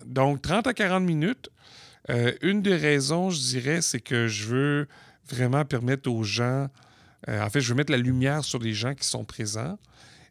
donc, 0.06 0.42
30 0.42 0.68
à 0.68 0.74
40 0.74 1.04
minutes. 1.04 1.50
une 2.42 2.62
des 2.62 2.76
raisons, 2.76 3.32
je 3.32 3.40
dirais, 3.40 3.82
c'est 3.82 4.00
que 4.00 4.28
je 4.28 4.46
veux 4.46 4.88
vraiment 5.30 5.66
permettre 5.66 6.10
aux 6.10 6.24
gens, 6.24 6.68
euh, 7.28 7.42
en 7.42 7.50
fait, 7.50 7.62
je 7.62 7.70
veux 7.70 7.76
mettre 7.76 7.92
la 7.92 7.98
lumière 7.98 8.44
sur 8.44 8.60
les 8.60 8.74
gens 8.74 8.94
qui 8.96 9.06
sont 9.06 9.26
présents 9.26 9.78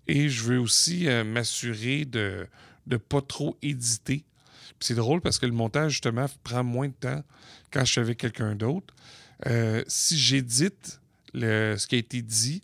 et 0.07 0.29
je 0.29 0.43
veux 0.43 0.59
aussi 0.59 1.09
euh, 1.09 1.25
m'assurer 1.25 2.05
de 2.05 2.47
ne 2.87 2.97
pas 2.97 3.21
trop 3.21 3.57
éditer. 3.63 4.25
C'est 4.81 4.95
drôle 4.95 5.21
parce 5.21 5.39
que 5.39 5.47
le 5.47 5.53
montage, 5.53 5.93
justement, 5.93 6.27
prend 6.45 6.65
moins 6.65 6.89
de 6.89 6.95
temps 6.95 7.23
quand 7.71 7.85
je 7.85 7.93
suis 7.93 8.01
avec 8.01 8.19
quelqu'un 8.19 8.55
d'autre. 8.55 8.95
Euh, 9.47 9.83
si 9.87 10.17
j'édite 10.17 11.01
ce 11.35 11.87
qui 11.87 11.97
a 11.97 11.99
été 11.99 12.23
dit, 12.23 12.63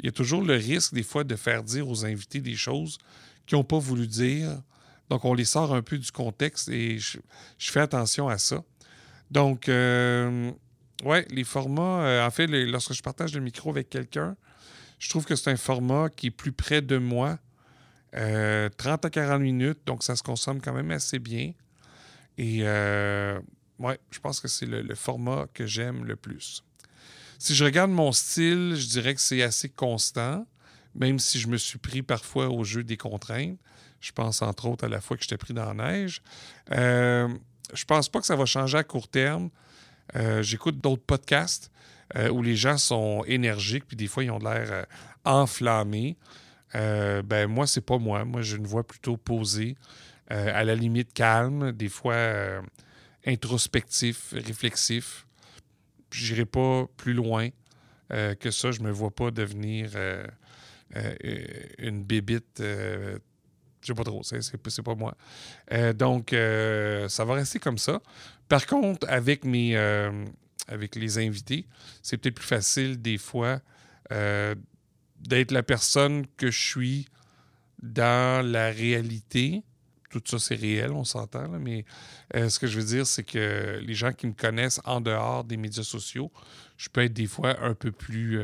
il 0.00 0.06
y 0.06 0.08
a 0.08 0.12
toujours 0.12 0.42
le 0.42 0.54
risque, 0.54 0.94
des 0.94 1.02
fois, 1.02 1.24
de 1.24 1.36
faire 1.36 1.62
dire 1.62 1.88
aux 1.88 2.04
invités 2.04 2.40
des 2.40 2.56
choses 2.56 2.98
qu'ils 3.46 3.58
n'ont 3.58 3.64
pas 3.64 3.78
voulu 3.78 4.06
dire. 4.06 4.60
Donc, 5.10 5.24
on 5.24 5.34
les 5.34 5.44
sort 5.44 5.74
un 5.74 5.82
peu 5.82 5.98
du 5.98 6.10
contexte 6.10 6.68
et 6.68 6.98
je, 6.98 7.18
fais 7.58 7.80
attention 7.80 8.28
à 8.28 8.38
ça. 8.38 8.64
Donc, 9.30 9.68
oui, 11.04 11.18
les 11.30 11.44
formats. 11.44 12.04
Euh, 12.04 12.26
en 12.26 12.30
fait, 12.30 12.46
lorsque 12.46 12.92
je 12.92 13.02
partage 13.02 13.34
le 13.34 13.40
micro 13.40 13.70
avec 13.70 13.90
quelqu'un, 13.90 14.36
Je 14.98 15.08
trouve 15.08 15.24
que 15.24 15.34
c'est 15.34 15.50
un 15.50 15.56
format 15.56 16.10
qui 16.10 16.26
est 16.26 16.30
plus 16.30 16.52
près 16.52 16.82
de 16.82 16.98
moi. 16.98 17.38
30 18.12 19.04
à 19.04 19.10
40 19.10 19.40
minutes, 19.40 19.78
donc 19.86 20.02
ça 20.02 20.16
se 20.16 20.22
consomme 20.22 20.60
quand 20.60 20.74
même 20.74 20.90
assez 20.90 21.18
bien. 21.18 21.52
Et 22.36 22.64
ouais, 23.80 23.98
je 24.10 24.18
pense 24.20 24.40
que 24.40 24.48
c'est 24.48 24.66
le, 24.66 24.94
format 24.94 25.46
que 25.54 25.66
j'aime 25.66 26.04
le 26.04 26.16
plus. 26.16 26.62
Si 27.38 27.54
je 27.54 27.64
regarde 27.64 27.90
mon 27.90 28.12
style, 28.12 28.74
je 28.76 28.86
dirais 28.88 29.14
que 29.14 29.20
c'est 29.20 29.42
assez 29.42 29.70
constant, 29.70 30.46
même 30.94 31.18
si 31.18 31.40
je 31.40 31.48
me 31.48 31.56
suis 31.56 31.78
pris 31.78 32.02
parfois 32.02 32.50
au 32.50 32.64
jeu 32.64 32.84
des 32.84 32.98
contraintes. 32.98 33.58
Je 34.00 34.12
pense 34.12 34.42
entre 34.42 34.66
autres 34.66 34.84
à 34.84 34.88
la 34.88 35.00
fois 35.00 35.16
que 35.16 35.22
j'étais 35.22 35.38
pris 35.38 35.54
dans 35.54 35.72
la 35.72 35.74
neige. 35.74 36.22
Euh, 36.72 37.28
je 37.72 37.84
pense 37.84 38.08
pas 38.08 38.20
que 38.20 38.26
ça 38.26 38.36
va 38.36 38.46
changer 38.46 38.78
à 38.78 38.84
court 38.84 39.08
terme. 39.08 39.50
Euh, 40.16 40.42
j'écoute 40.42 40.78
d'autres 40.78 41.02
podcasts 41.02 41.70
euh, 42.16 42.30
où 42.30 42.42
les 42.42 42.56
gens 42.56 42.78
sont 42.78 43.24
énergiques, 43.26 43.86
puis 43.86 43.96
des 43.96 44.06
fois, 44.06 44.24
ils 44.24 44.30
ont 44.30 44.38
l'air 44.38 44.68
euh, 44.70 44.84
enflammés. 45.24 46.16
ben, 46.74 47.46
moi, 47.46 47.66
c'est 47.66 47.80
pas 47.80 47.98
moi. 47.98 48.24
Moi, 48.24 48.42
j'ai 48.42 48.56
une 48.56 48.66
voix 48.66 48.84
plutôt 48.84 49.16
posée, 49.16 49.76
à 50.28 50.62
la 50.62 50.76
limite 50.76 51.12
calme, 51.12 51.72
des 51.72 51.88
fois 51.88 52.62
introspectif, 53.26 54.32
réflexif. 54.32 55.26
J'irai 56.12 56.44
pas 56.44 56.86
plus 56.96 57.14
loin 57.14 57.48
que 58.08 58.50
ça. 58.52 58.70
Je 58.70 58.80
me 58.80 58.92
vois 58.92 59.10
pas 59.10 59.32
devenir 59.32 59.90
une 61.78 62.04
bébite 62.04 62.62
je 63.80 63.86
sais 63.86 63.94
pas 63.94 64.04
trop, 64.04 64.22
c'est 64.22 64.82
pas 64.82 64.94
moi. 64.94 65.16
Euh, 65.72 65.92
donc, 65.92 66.32
euh, 66.32 67.08
ça 67.08 67.24
va 67.24 67.34
rester 67.34 67.58
comme 67.58 67.78
ça. 67.78 68.00
Par 68.48 68.66
contre, 68.66 69.06
avec 69.08 69.44
mes 69.44 69.76
euh, 69.76 70.24
avec 70.68 70.96
les 70.96 71.18
invités, 71.18 71.66
c'est 72.02 72.16
peut-être 72.16 72.36
plus 72.36 72.46
facile 72.46 73.00
des 73.00 73.18
fois 73.18 73.60
d'être 75.20 75.52
la 75.52 75.62
personne 75.62 76.26
que 76.36 76.50
je 76.50 76.60
suis 76.60 77.08
dans 77.80 78.44
la 78.44 78.70
réalité. 78.70 79.62
Tout 80.10 80.20
ça, 80.24 80.40
c'est 80.40 80.56
réel, 80.56 80.90
on 80.90 81.04
s'entend, 81.04 81.48
mais 81.48 81.84
ce 82.34 82.58
que 82.58 82.66
je 82.66 82.80
veux 82.80 82.86
dire, 82.86 83.06
c'est 83.06 83.22
que 83.22 83.78
les 83.80 83.94
gens 83.94 84.12
qui 84.12 84.26
me 84.26 84.32
connaissent 84.32 84.80
en 84.84 85.00
dehors 85.00 85.44
des 85.44 85.56
médias 85.56 85.84
sociaux, 85.84 86.32
je 86.76 86.88
peux 86.88 87.04
être 87.04 87.12
des 87.12 87.28
fois 87.28 87.62
un 87.62 87.74
peu 87.74 87.92
plus 87.92 88.40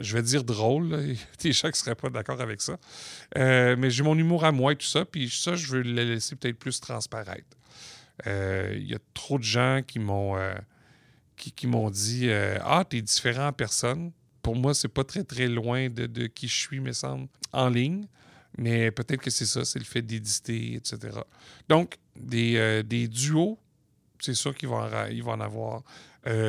je 0.00 0.16
vais 0.16 0.22
dire 0.22 0.44
drôle. 0.44 0.90
Gens 0.90 1.16
qui 1.38 1.48
ne 1.48 1.72
seraient 1.72 1.94
pas 1.94 2.10
d'accord 2.10 2.40
avec 2.40 2.60
ça. 2.60 2.78
Euh, 3.36 3.76
mais 3.78 3.90
j'ai 3.90 4.02
mon 4.02 4.16
humour 4.16 4.44
à 4.44 4.52
moi 4.52 4.72
et 4.72 4.76
tout 4.76 4.86
ça. 4.86 5.04
Puis 5.04 5.30
ça, 5.30 5.54
je 5.54 5.66
veux 5.68 5.82
le 5.82 6.04
laisser 6.04 6.36
peut-être 6.36 6.58
plus 6.58 6.80
transparaître. 6.80 7.56
Euh, 8.26 8.76
il 8.76 8.90
y 8.90 8.94
a 8.94 8.98
trop 9.14 9.38
de 9.38 9.44
gens 9.44 9.80
qui 9.86 9.98
m'ont 9.98 10.36
euh, 10.36 10.54
qui, 11.36 11.66
m'ont 11.66 11.90
dit 11.90 12.30
Ah, 12.60 12.84
t'es 12.88 13.00
différent 13.02 13.48
en 13.48 13.52
personne. 13.52 14.12
Pour 14.42 14.56
moi, 14.56 14.74
c'est 14.74 14.88
pas 14.88 15.04
très, 15.04 15.24
très 15.24 15.46
loin 15.46 15.88
de, 15.88 16.26
qui 16.26 16.48
je 16.48 16.56
suis, 16.56 16.80
me 16.80 16.92
semble, 16.92 17.28
en 17.52 17.68
ligne. 17.68 18.06
Mais 18.58 18.90
peut-être 18.90 19.22
que 19.22 19.30
c'est 19.30 19.46
ça, 19.46 19.64
c'est 19.64 19.78
le 19.78 19.84
fait 19.84 20.02
d'éditer, 20.02 20.74
etc. 20.74 21.18
Donc, 21.68 21.96
des, 22.16 22.82
des 22.84 23.08
duos, 23.08 23.58
c'est 24.20 24.34
sûr 24.34 24.54
qu'il 24.54 24.68
va 24.68 25.08
en 25.26 25.40
avoir 25.40 25.82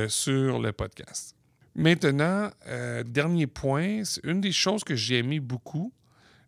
sur 0.10 0.60
le 0.60 0.72
podcast. 0.74 1.33
Maintenant, 1.76 2.52
euh, 2.68 3.04
dernier 3.04 3.48
point, 3.48 4.04
une 4.24 4.42
des 4.42 4.52
choses 4.52 4.84
que 4.84 4.96
j'ai 4.96 5.18
aimé 5.20 5.40
beaucoup, 5.40 5.92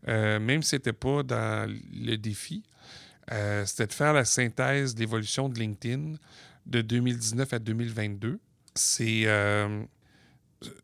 euh, 0.07 0.39
même 0.39 0.61
si 0.61 0.69
ce 0.69 0.75
n'était 0.75 0.93
pas 0.93 1.23
dans 1.23 1.67
le 1.67 2.15
défi, 2.15 2.63
euh, 3.31 3.65
c'était 3.65 3.87
de 3.87 3.93
faire 3.93 4.13
la 4.13 4.23
synthèse 4.23 4.93
de 4.93 4.99
l'évolution 4.99 5.49
de 5.49 5.59
LinkedIn 5.59 6.13
de 6.67 6.81
2019 6.81 7.53
à 7.53 7.59
2022. 7.59 8.39
C'est 8.75 9.25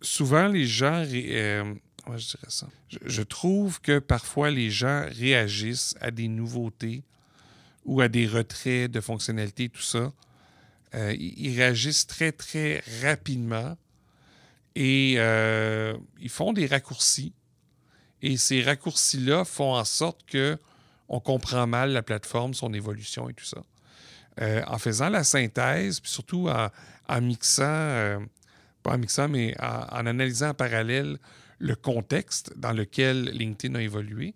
souvent 0.01 0.47
les 0.47 0.65
gens. 0.65 1.03
je 1.03 1.75
dirais 2.07 2.47
ça? 2.47 2.67
Je, 2.89 3.21
trouve 3.21 3.79
que 3.81 3.99
parfois 3.99 4.49
les 4.49 4.71
gens 4.71 5.05
réagissent 5.11 5.95
à 6.01 6.09
des 6.09 6.27
nouveautés 6.27 7.03
ou 7.85 8.01
à 8.01 8.07
des 8.07 8.25
retraits 8.25 8.89
de 8.89 9.01
fonctionnalités, 9.01 9.69
tout 9.69 9.81
ça. 9.81 10.11
ils 10.93 11.55
réagissent 11.55 12.07
très, 12.07 12.31
très 12.31 12.81
rapidement 13.03 13.75
et 14.75 15.15
euh, 15.17 15.95
ils 16.19 16.29
font 16.29 16.53
des 16.53 16.65
raccourcis. 16.65 17.33
Et 18.21 18.37
ces 18.37 18.61
raccourcis-là 18.61 19.45
font 19.45 19.73
en 19.73 19.85
sorte 19.85 20.25
que 20.25 20.57
on 21.09 21.19
comprend 21.19 21.67
mal 21.67 21.91
la 21.91 22.03
plateforme, 22.03 22.53
son 22.53 22.73
évolution 22.73 23.29
et 23.29 23.33
tout 23.33 23.45
ça. 23.45 23.61
Euh, 24.41 24.61
en 24.67 24.77
faisant 24.77 25.09
la 25.09 25.25
synthèse, 25.25 25.99
puis 25.99 26.09
surtout 26.09 26.47
en, 26.47 27.21
mixant, 27.21 27.63
euh, 27.65 28.19
pas 28.81 28.93
en 28.93 28.97
mixant, 28.97 29.27
mais 29.27 29.53
en, 29.59 30.05
analysant 30.05 30.49
en 30.49 30.53
parallèle 30.53 31.17
le 31.59 31.75
contexte 31.75 32.53
dans 32.55 32.71
lequel 32.71 33.25
LinkedIn 33.25 33.75
a 33.75 33.81
évolué, 33.81 34.33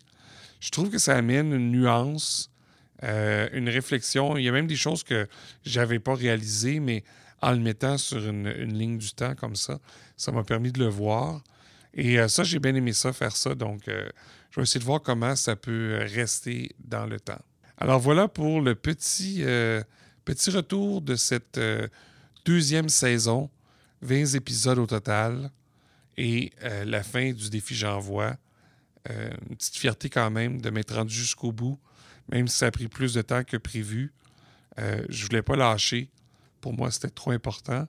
je 0.60 0.70
trouve 0.70 0.90
que 0.90 0.98
ça 0.98 1.16
amène 1.16 1.52
une 1.52 1.70
nuance, 1.70 2.50
une 3.02 3.68
réflexion. 3.68 4.36
Il 4.36 4.44
y 4.44 4.48
a 4.48 4.52
même 4.52 4.66
des 4.66 4.76
choses 4.76 5.02
que 5.02 5.28
j'avais 5.64 5.98
pas 5.98 6.14
réalisées, 6.14 6.80
mais 6.80 7.04
en 7.42 7.52
le 7.52 7.58
mettant 7.58 7.98
sur 7.98 8.26
une, 8.26 8.48
ligne 8.48 8.98
du 8.98 9.12
temps 9.12 9.34
comme 9.34 9.56
ça. 9.56 9.78
Ça 10.16 10.32
m'a 10.32 10.44
permis 10.44 10.72
de 10.72 10.78
le 10.78 10.88
voir. 10.88 11.42
Et 11.96 12.18
euh, 12.18 12.28
ça, 12.28 12.44
j'ai 12.44 12.58
bien 12.58 12.74
aimé 12.74 12.92
ça, 12.92 13.12
faire 13.12 13.36
ça. 13.36 13.54
Donc, 13.54 13.88
euh, 13.88 14.08
je 14.50 14.60
vais 14.60 14.62
essayer 14.62 14.80
de 14.80 14.84
voir 14.84 15.02
comment 15.02 15.34
ça 15.34 15.56
peut 15.56 15.98
rester 16.14 16.74
dans 16.78 17.06
le 17.06 17.18
temps. 17.18 17.40
Alors 17.78 18.00
voilà 18.00 18.26
pour 18.26 18.62
le 18.62 18.74
petit, 18.74 19.42
euh, 19.44 19.82
petit 20.24 20.50
retour 20.50 21.02
de 21.02 21.14
cette 21.14 21.60
deuxième 22.44 22.88
saison. 22.88 23.50
20 24.02 24.34
épisodes 24.34 24.78
au 24.78 24.86
total. 24.86 25.50
Et 26.16 26.52
la 26.62 27.02
fin 27.02 27.32
du 27.32 27.50
défi 27.50 27.74
J'envoie. 27.74 28.36
une 29.06 29.56
petite 29.56 29.76
fierté 29.76 30.08
quand 30.08 30.30
même 30.30 30.62
de 30.62 30.70
m'être 30.70 30.94
rendu 30.94 31.14
jusqu'au 31.14 31.52
bout, 31.52 31.78
même 32.30 32.48
si 32.48 32.56
ça 32.56 32.66
a 32.66 32.70
pris 32.70 32.88
plus 32.88 33.12
de 33.12 33.20
temps 33.20 33.44
que 33.44 33.58
prévu. 33.58 34.14
je 34.78 35.22
ne 35.22 35.26
voulais 35.26 35.42
pas 35.42 35.56
lâcher. 35.56 36.10
Pour 36.62 36.72
moi, 36.72 36.90
c'était 36.90 37.10
trop 37.10 37.32
important 37.32 37.86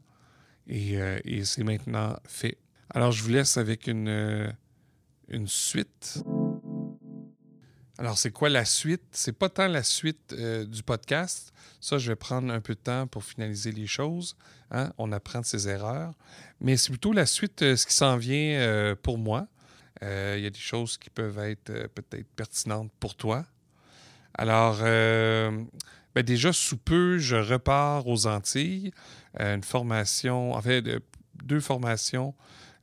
euh, 0.70 1.20
et, 1.24 1.46
c'est 1.46 1.64
maintenant 1.64 2.18
fait. 2.28 2.58
Alors, 2.90 3.12
je 3.12 3.24
vous 3.24 3.30
laisse 3.30 3.58
avec 3.58 3.88
une, 3.88 4.08
euh, 4.08 4.52
une 5.30 5.48
suite. 5.48 6.24
Alors, 7.98 8.18
c'est 8.18 8.32
quoi 8.32 8.50
la 8.50 8.66
suite? 8.66 9.04
C'est 9.12 9.38
pas 9.38 9.50
tant 9.50 9.68
la 9.68 9.84
suite 9.84 10.34
euh, 10.34 10.66
du 10.66 10.84
podcast. 10.84 11.52
Ça, 11.80 11.98
je 11.98 12.10
vais 12.10 12.16
prendre 12.16 12.54
un 12.54 12.62
peu 12.62 12.76
de 12.76 12.80
temps 12.80 13.08
pour 13.08 13.24
finaliser 13.24 13.72
les 13.72 13.88
choses. 13.88 14.36
Hein? 14.72 14.92
On 14.98 15.12
apprend 15.12 15.42
de 15.42 15.46
ses 15.46 15.68
erreurs. 15.68 16.14
Mais 16.60 16.78
c'est 16.78 16.90
plutôt 16.90 17.14
la 17.14 17.26
suite, 17.26 17.60
ce 17.60 17.86
qui 17.86 17.94
s'en 17.94 18.18
vient 18.18 18.96
pour 19.02 19.18
moi. 19.18 19.48
Il 20.02 20.40
y 20.40 20.46
a 20.46 20.50
des 20.50 20.60
choses 20.60 20.98
qui 20.98 21.10
peuvent 21.10 21.40
être 21.40 21.88
peut-être 21.88 22.28
pertinentes 22.36 22.92
pour 23.00 23.16
toi. 23.16 23.46
Alors, 24.36 24.84
ben, 26.18 26.24
déjà, 26.24 26.52
sous 26.52 26.78
peu, 26.78 27.20
je 27.20 27.36
repars 27.36 28.08
aux 28.08 28.26
Antilles. 28.26 28.90
Euh, 29.40 29.54
une 29.54 29.64
formation, 29.64 30.54
en 30.54 30.62
fait, 30.64 30.84
deux 31.44 31.60
formations 31.60 32.34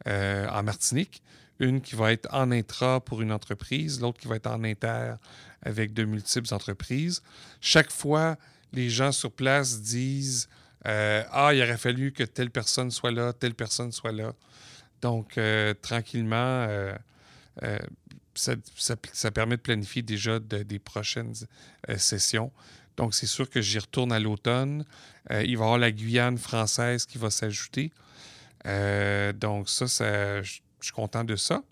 euh, 0.07 0.47
en 0.50 0.62
Martinique. 0.62 1.21
Une 1.59 1.81
qui 1.81 1.97
va 1.97 2.12
être 2.12 2.29
en 2.33 2.53
intra 2.53 3.00
pour 3.00 3.23
une 3.23 3.33
entreprise, 3.33 4.00
l'autre 4.00 4.21
qui 4.21 4.29
va 4.29 4.37
être 4.37 4.47
en 4.47 4.62
inter 4.62 5.14
avec 5.62 5.93
de 5.93 6.05
multiples 6.05 6.55
entreprises. 6.55 7.25
Chaque 7.61 7.91
fois, 7.91 8.37
les 8.73 8.88
gens 8.88 9.11
sur 9.11 9.33
place 9.33 9.81
disent 9.81 10.49
euh, 10.87 11.25
Ah, 11.33 11.53
il 11.53 11.61
aurait 11.61 11.76
fallu 11.76 12.12
que 12.12 12.23
telle 12.23 12.53
personne 12.53 12.93
soit 12.93 13.11
là, 13.11 13.33
telle 13.33 13.55
personne 13.55 13.91
soit 13.91 14.12
là. 14.12 14.33
Donc, 15.03 15.41
tranquillement, 15.83 16.69
ça, 18.33 19.31
permet 19.33 19.57
de 19.57 19.61
planifier 19.61 20.03
déjà 20.03 20.38
des 20.38 20.79
prochaines 20.79 21.35
sessions. 21.97 22.53
Donc, 22.97 23.15
c'est 23.15 23.27
sûr 23.27 23.49
que 23.51 23.61
j'y 23.61 23.79
retourne 23.79 24.13
à 24.13 24.21
l'automne. 24.21 24.85
Euh, 25.31 25.43
il 25.43 25.57
va 25.57 25.65
y 25.65 25.67
avoir 25.67 25.79
la 25.79 25.91
Guyane 25.91 26.39
française 26.39 27.07
qui 27.07 27.19
va 27.19 27.31
s'ajouter. 27.31 27.93
Euh, 28.67 29.33
donc, 29.33 29.69
ça, 29.69 29.87
je 30.43 30.61
suis 30.81 30.93
content 30.93 31.25
de 31.25 31.37
ça. 31.37 31.63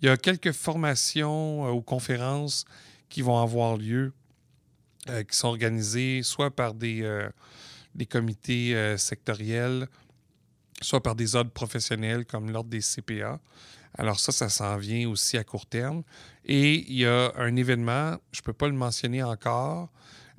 Il 0.00 0.06
y 0.06 0.08
a 0.08 0.16
quelques 0.16 0.52
formations 0.52 1.66
euh, 1.66 1.70
ou 1.70 1.82
conférences 1.82 2.64
qui 3.08 3.22
vont 3.22 3.40
avoir 3.40 3.76
lieu, 3.76 4.12
qui 5.06 5.36
sont 5.36 5.46
organisées 5.46 6.22
soit 6.24 6.50
par 6.50 6.74
des, 6.74 7.08
des 7.94 8.06
comités 8.06 8.96
sectoriels, 8.98 9.86
soit 10.82 11.00
par 11.00 11.14
des 11.14 11.36
ordres 11.36 11.52
professionnels 11.52 12.26
comme 12.26 12.50
l'ordre 12.50 12.68
des 12.68 12.80
CPA. 12.80 13.38
Alors 13.98 14.20
ça, 14.20 14.32
ça 14.32 14.48
s'en 14.48 14.76
vient 14.76 15.08
aussi 15.08 15.38
à 15.38 15.44
court 15.44 15.66
terme. 15.66 16.02
Et 16.44 16.84
il 16.88 16.98
y 16.98 17.06
a 17.06 17.32
un 17.36 17.56
événement, 17.56 18.16
je 18.32 18.40
ne 18.40 18.44
peux 18.44 18.52
pas 18.52 18.68
le 18.68 18.74
mentionner 18.74 19.22
encore, 19.22 19.90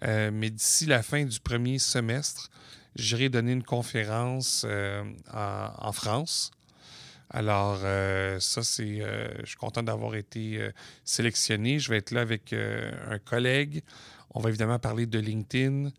euh, 0.03 0.29
mais 0.31 0.49
d'ici 0.49 0.85
la 0.85 1.01
fin 1.01 1.25
du 1.25 1.39
premier 1.39 1.79
semestre, 1.79 2.49
j'irai 2.95 3.29
donner 3.29 3.51
une 3.51 3.63
conférence 3.63 4.65
euh, 4.67 5.03
en, 5.33 5.91
France. 5.91 6.51
Alors, 7.29 7.79
euh, 7.83 8.39
ça, 8.39 8.63
c'est. 8.63 9.01
je 9.41 9.45
suis 9.45 9.57
content 9.57 9.83
d'avoir 9.83 10.15
été 10.15 10.69
sélectionné. 11.03 11.79
Je 11.79 11.89
vais 11.89 11.97
être 11.97 12.11
là 12.11 12.21
avec 12.21 12.53
un 12.53 13.19
collègue. 13.19 13.83
On 14.31 14.39
va 14.39 14.49
évidemment 14.49 14.79
parler 14.79 15.07
de 15.07 15.19
LinkedIn. 15.19 15.91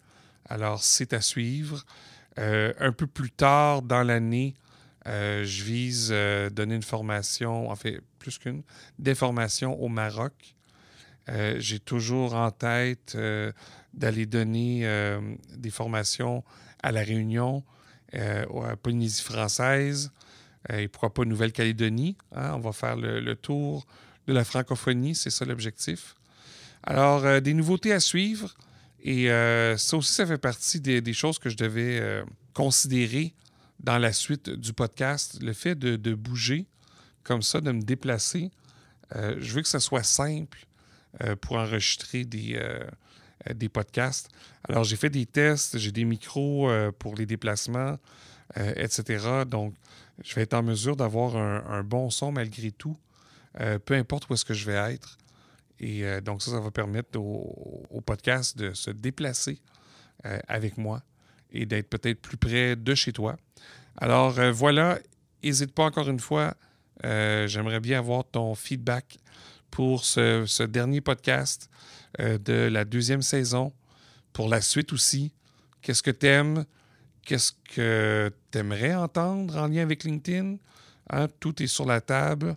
Alors, 0.48 0.82
c'est 0.82 1.12
à 1.12 1.20
suivre. 1.20 1.84
un 2.36 2.92
peu 2.92 3.06
plus 3.06 3.30
tard 3.30 3.82
dans 3.82 4.04
l'année, 4.04 4.54
je 5.08 5.62
vise 5.64 6.10
donner 6.52 6.74
une 6.74 6.82
formation, 6.82 7.70
en 7.70 7.76
fait, 7.76 8.00
plus 8.18 8.38
qu'une, 8.38 8.62
des 8.98 9.14
formations 9.14 9.80
au 9.80 9.88
Maroc. 9.88 10.54
J'ai 11.58 11.78
toujours 11.78 12.34
en 12.34 12.50
tête 12.50 13.16
d'aller 13.94 14.26
donner 14.26 15.18
des 15.56 15.70
formations 15.70 16.44
à 16.82 16.92
La 16.92 17.02
Réunion, 17.02 17.64
à 18.12 18.76
Polynésie 18.76 19.22
française, 19.22 20.10
et 20.68 20.88
pourquoi 20.88 21.14
pas 21.14 21.24
Nouvelle-Calédonie. 21.24 22.16
Hein? 22.34 22.52
On 22.54 22.60
va 22.60 22.72
faire 22.72 22.96
le, 22.96 23.34
tour 23.34 23.86
de 24.26 24.32
la 24.32 24.44
francophonie, 24.44 25.14
c'est 25.14 25.30
ça 25.30 25.44
l'objectif. 25.44 26.14
Alors, 26.82 27.24
euh, 27.24 27.40
des 27.40 27.54
nouveautés 27.54 27.92
à 27.92 28.00
suivre. 28.00 28.54
Et 29.02 29.30
euh, 29.30 29.76
ça 29.76 29.96
aussi, 29.96 30.12
ça 30.12 30.26
fait 30.26 30.38
partie 30.38 30.80
des, 30.80 31.12
choses 31.12 31.38
que 31.38 31.48
je 31.48 31.56
devais 31.56 31.98
euh, 32.00 32.24
considérer 32.52 33.34
dans 33.80 33.98
la 33.98 34.12
suite 34.12 34.50
du 34.50 34.72
podcast. 34.72 35.38
Le 35.42 35.52
fait 35.52 35.74
de, 35.74 36.14
bouger 36.14 36.66
comme 37.22 37.42
ça, 37.42 37.60
de 37.60 37.72
me 37.72 37.82
déplacer. 37.82 38.50
je 39.14 39.52
veux 39.52 39.62
que 39.62 39.68
ce 39.68 39.78
soit 39.78 40.02
simple 40.02 40.66
pour 41.40 41.56
enregistrer 41.56 42.24
des, 42.24 42.60
des 43.54 43.68
podcasts. 43.68 44.30
Alors, 44.68 44.84
j'ai 44.84 44.96
fait 44.96 45.10
des 45.10 45.26
tests, 45.26 45.78
j'ai 45.78 45.92
des 45.92 46.04
micros 46.04 46.70
pour 46.98 47.16
les 47.16 47.26
déplacements, 47.26 47.98
etc. 48.56 49.44
Donc, 49.46 49.74
je 50.22 50.34
vais 50.34 50.42
être 50.42 50.54
en 50.54 50.62
mesure 50.62 50.96
d'avoir 50.96 51.36
un, 51.36 51.82
bon 51.82 52.10
son 52.10 52.32
malgré 52.32 52.70
tout, 52.72 52.96
euh, 53.60 53.78
peu 53.78 53.94
importe 53.94 54.28
où 54.28 54.34
est-ce 54.34 54.44
que 54.44 54.54
je 54.54 54.66
vais 54.66 54.94
être. 54.94 55.18
Et 55.80 56.04
euh, 56.04 56.20
donc 56.20 56.42
ça, 56.42 56.50
ça 56.50 56.60
va 56.60 56.70
permettre 56.70 57.18
au, 57.18 58.00
podcast 58.04 58.56
de 58.56 58.72
se 58.72 58.90
déplacer 58.90 59.60
euh, 60.24 60.38
avec 60.48 60.76
moi 60.76 61.02
et 61.52 61.66
d'être 61.66 61.88
peut-être 61.88 62.20
plus 62.20 62.36
près 62.36 62.76
de 62.76 62.94
chez 62.94 63.12
toi. 63.12 63.36
Alors 63.96 64.40
voilà, 64.52 64.98
n'hésite 65.42 65.72
pas 65.72 65.84
encore 65.84 66.08
une 66.08 66.20
fois, 66.20 66.54
j'aimerais 67.02 67.80
bien 67.80 67.98
avoir 67.98 68.24
ton 68.24 68.54
feedback 68.54 69.18
pour 69.70 70.04
ce, 70.04 70.62
dernier 70.64 71.00
podcast 71.00 71.68
de 72.18 72.68
la 72.68 72.84
deuxième 72.84 73.22
saison, 73.22 73.72
pour 74.32 74.48
la 74.48 74.60
suite 74.60 74.92
aussi. 74.92 75.32
Qu'est-ce 75.82 76.02
que 76.02 76.10
tu 76.10 76.26
aimes? 76.26 76.64
Qu'est-ce 77.24 77.52
que 77.74 78.32
tu 78.50 78.58
aimerais 78.58 78.94
entendre 78.94 79.56
en 79.56 79.66
lien 79.66 79.82
avec 79.82 80.04
LinkedIn? 80.04 80.56
Hein? 81.10 81.28
Tout 81.40 81.62
est 81.62 81.66
sur 81.66 81.84
la 81.84 82.00
table. 82.00 82.56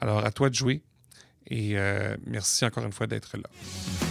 Alors, 0.00 0.24
à 0.24 0.30
toi 0.30 0.50
de 0.50 0.54
jouer. 0.54 0.82
Et 1.46 1.78
euh, 1.78 2.16
merci 2.26 2.64
encore 2.64 2.84
une 2.84 2.92
fois 2.92 3.06
d'être 3.06 3.36
là. 3.36 4.09